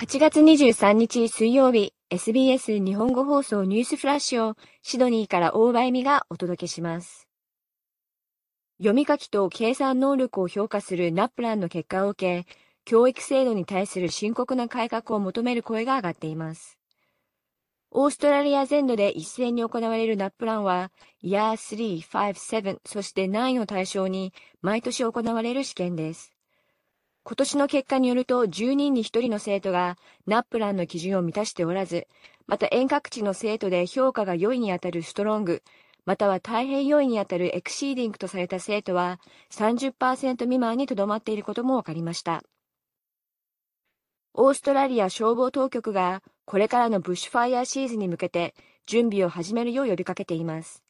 [0.00, 7.28] 8月23日水曜日、SBS 日本語放送ニュースフラッシュをシドニーから大場恵美がお届けします。
[8.78, 12.50] 読み書きと計算能力を評価するナップランの結果を受け、
[12.86, 16.78] 教育制度に対する深刻な改革を求める声が上がっています。
[17.90, 24.32] オーストラリア全土で一斉に行われるナップランは、イヤー3、5、7、そして9を対象に
[24.62, 26.39] 毎年行われる試験です。
[27.22, 32.06] 今年の結果によると10人に1人の生徒が NAPLAN の基準を満たしておらず、
[32.46, 35.62] また遠隔地の生徒で評価が良いにあたる Strong、
[36.06, 42.42] または大変良いにあたる Exceeding とされた生徒は30%未満にとどまっていることも分かりました。
[44.34, 48.54] オーストラリア消防当局がこれからの bushfire season に向けて
[48.86, 50.82] 準備を始めるよう呼びかけています。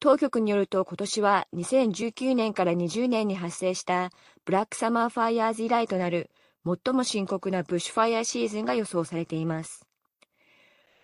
[0.00, 4.10] 当局によると今年は2019年から20年に発生した
[4.46, 6.30] ブラックサマーファイヤーズ以来となる
[6.64, 9.86] 最も深刻なブッシュファイヤーシーズンが予想されています。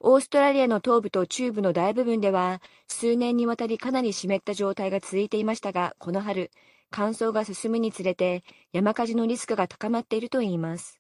[0.01, 6.51] オーストラリアの東部と中部の大部分では数年にわたりかなり湿った状態が続いていましたが、この春、
[6.91, 10.97] 乾燥が進むにつれて山火事のリスクが高まっているといいます。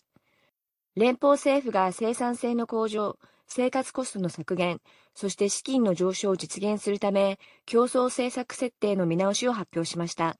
[0.96, 4.80] 連邦政府が生産性の向上、生活コストの削減、
[5.16, 10.36] そして資金の上昇を実現するため、競争政策設定の見直しを発表しました。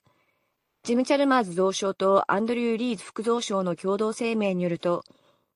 [0.82, 5.02] ジム・チャルマーズ増相とアンドリュー・リーズ副増相の共同声明によると、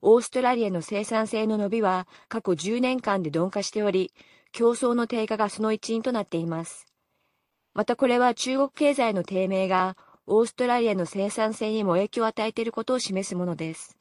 [0.01, 4.11] オーストラリアの生産性の伸びは過去10年間で鈍化しており、
[4.53, 6.87] 競争の低下がその一因となっています。
[7.75, 13.99] またこれは中国経済の低迷がオーストラリアの生産性にも影響を与えていることを示すものです。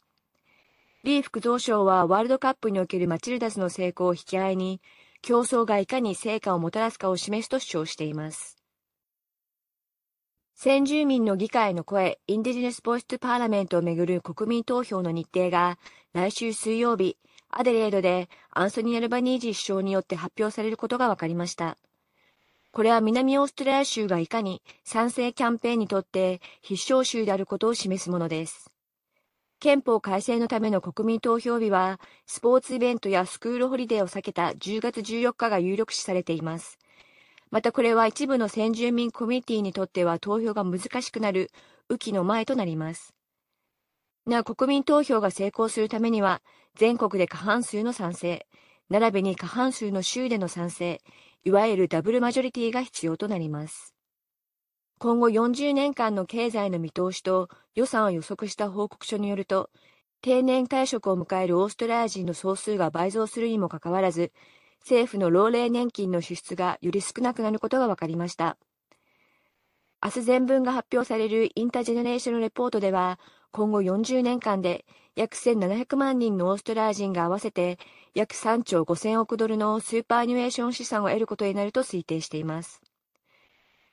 [1.04, 4.82] リー副増相はワールドカップにおけるマチルダスの成功を引き合いに、
[5.22, 8.58] 競争がいかに成果をもたらすかを示すと主張しています。
[10.56, 15.80] 先住民の議会の声、インディジネス・ボイス・トゥ・パーラメントをめぐる国民投票の日程が、
[16.14, 17.18] 来週水曜日、
[17.50, 21.78] アデレードでアンソニー・アルバニージー首相によって発表されることが分かりました。
[22.72, 28.70] これは南オーストラリア州がいかに賛成キャンペーンにとって必勝州であることを示すものです。
[29.60, 36.80] 憲法改正のための国民投票日は、スポーツイベントやスクールホリデーを避けた10月14日が有力視されています。
[37.52, 41.52] またこれは一部の先住民コミュニティにとっては投票が難しくなる
[41.90, 43.14] 雨季の前となります。
[44.26, 46.42] なお国民投票が成功するためには、
[46.76, 48.48] 全国で過半数の賛成、
[48.90, 51.02] 並びに過半数の州での賛成、
[51.44, 53.99] いわゆるダブルマジョリティが必要となります。
[55.00, 59.70] 今後40年間の経済の見通しと予算を予測した報告書によると、
[60.22, 64.34] 定年退職を迎えるオーストラリア人の総数が倍増するにもかかわらず、
[64.82, 68.58] 政府の老齢年金の支出がより少なくなることが分かりました。
[70.04, 73.20] 明日全文が発表されるインタージェネレーションレポートでは、
[73.52, 74.84] 今後40年間で
[75.16, 77.80] 約1700万人のオーストラリア人が合わせて
[78.14, 82.82] 約3兆5000億ドルのスーパーニュエーション資産を得ることになると推定しています。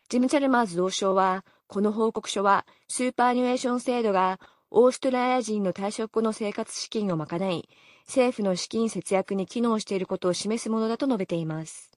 [0.08, 4.38] ジム・チャルマーズ同相は、この報告書は、スーパーニュエーション制度が、
[4.70, 7.68] オーストラリア人の退職後の生活資金を賄い、
[8.06, 11.90] 政府の資金節約に機能していることを示すものだと述べています。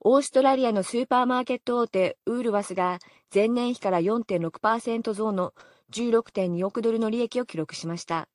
[0.00, 2.98] オーストラリアのスーパーマーケット大手ウールワスが
[3.34, 5.52] 前年比から4.6%増の
[5.92, 8.28] 16.2億ドルの利益を記録しました。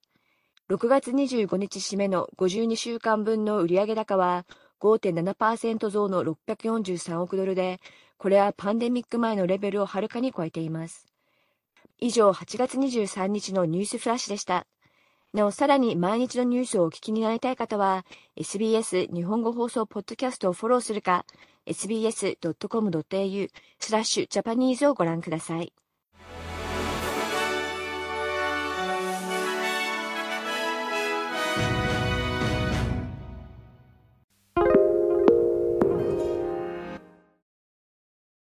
[0.70, 4.46] 6月25日締めの52週間分の売上高は
[4.80, 7.80] 5.7%増の643億ドルで、
[8.18, 11.08] これはパンデミック前のレベルをはるかに超えています。
[12.00, 14.66] 以上、8月23日のニュースフラッシュでした。
[15.34, 21.26] なお、さらに毎日のニュースをお聞きになりたい方は、SBS 日本語放送ポッドキャストをフォローするか、
[21.68, 25.72] sbs.com.au スラッシュジャパニーズをご覧ください。